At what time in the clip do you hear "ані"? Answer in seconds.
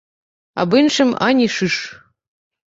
1.27-1.47